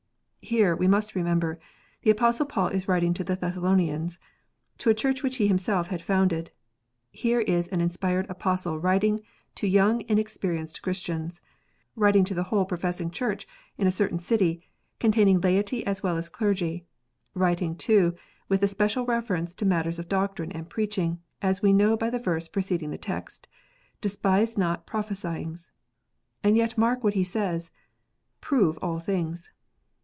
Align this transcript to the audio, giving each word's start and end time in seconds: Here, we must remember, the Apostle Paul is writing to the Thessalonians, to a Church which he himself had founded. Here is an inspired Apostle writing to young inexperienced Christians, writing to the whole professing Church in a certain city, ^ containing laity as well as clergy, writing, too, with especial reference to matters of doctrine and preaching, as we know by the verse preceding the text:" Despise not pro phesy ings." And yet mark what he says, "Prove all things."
Here, 0.43 0.75
we 0.75 0.87
must 0.87 1.15
remember, 1.15 1.59
the 2.01 2.09
Apostle 2.09 2.45
Paul 2.47 2.69
is 2.69 2.85
writing 2.87 3.13
to 3.13 3.23
the 3.23 3.35
Thessalonians, 3.37 4.19
to 4.79 4.89
a 4.89 4.93
Church 4.93 5.21
which 5.23 5.37
he 5.37 5.47
himself 5.47 5.87
had 5.87 6.01
founded. 6.01 6.51
Here 7.11 7.39
is 7.41 7.67
an 7.69 7.79
inspired 7.79 8.25
Apostle 8.27 8.77
writing 8.79 9.21
to 9.55 9.67
young 9.67 10.01
inexperienced 10.09 10.81
Christians, 10.81 11.41
writing 11.95 12.25
to 12.25 12.33
the 12.33 12.41
whole 12.51 12.65
professing 12.65 13.11
Church 13.11 13.47
in 13.77 13.85
a 13.87 13.91
certain 13.91 14.17
city, 14.19 14.55
^ 14.97 14.99
containing 14.99 15.39
laity 15.39 15.85
as 15.85 16.01
well 16.03 16.17
as 16.17 16.27
clergy, 16.27 16.85
writing, 17.35 17.73
too, 17.75 18.15
with 18.49 18.63
especial 18.63 19.05
reference 19.05 19.53
to 19.55 19.63
matters 19.65 19.99
of 19.99 20.09
doctrine 20.09 20.51
and 20.51 20.69
preaching, 20.71 21.21
as 21.43 21.61
we 21.61 21.71
know 21.71 21.95
by 21.95 22.09
the 22.09 22.19
verse 22.19 22.47
preceding 22.49 22.89
the 22.89 22.97
text:" 22.97 23.47
Despise 24.01 24.57
not 24.57 24.85
pro 24.87 25.01
phesy 25.01 25.39
ings." 25.43 25.71
And 26.43 26.57
yet 26.57 26.77
mark 26.79 27.03
what 27.05 27.13
he 27.13 27.23
says, 27.23 27.71
"Prove 28.41 28.77
all 28.81 28.99
things." 28.99 29.51